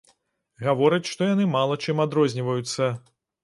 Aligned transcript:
Гаворыць, 0.67 1.11
што 1.11 1.29
яны 1.33 1.47
мала 1.57 1.79
чым 1.87 2.05
адрозніваюцца. 2.09 2.93